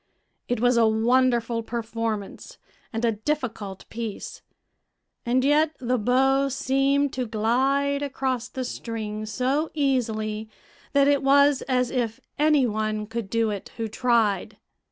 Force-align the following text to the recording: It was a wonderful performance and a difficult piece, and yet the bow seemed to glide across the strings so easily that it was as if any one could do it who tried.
It 0.47 0.59
was 0.59 0.77
a 0.77 0.87
wonderful 0.87 1.61
performance 1.61 2.57
and 2.91 3.05
a 3.05 3.11
difficult 3.11 3.87
piece, 3.91 4.41
and 5.27 5.43
yet 5.45 5.75
the 5.77 5.99
bow 5.99 6.49
seemed 6.49 7.13
to 7.13 7.27
glide 7.27 8.01
across 8.01 8.49
the 8.49 8.65
strings 8.65 9.31
so 9.31 9.69
easily 9.75 10.49
that 10.93 11.07
it 11.07 11.21
was 11.21 11.61
as 11.69 11.91
if 11.91 12.19
any 12.39 12.65
one 12.65 13.05
could 13.05 13.29
do 13.29 13.51
it 13.51 13.69
who 13.77 13.87
tried. 13.87 14.57